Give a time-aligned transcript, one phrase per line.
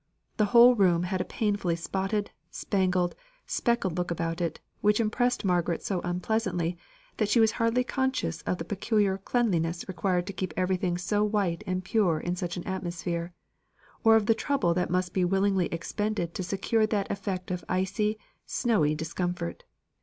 [0.37, 3.13] The whole room had a painfully spotted, spangled,
[3.45, 6.75] speckled look about it, which impressed Margaret so unpleasantly
[7.17, 11.63] that she was hardly conscious of the peculiar cleanliness required to keep everything so white
[11.67, 13.35] and pure in such an atmosphere,
[14.03, 18.17] or of the trouble that must be willingly expended to secure that effect of icy,
[18.47, 19.65] snowy discomfort.